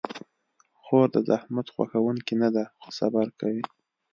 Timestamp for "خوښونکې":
1.73-2.35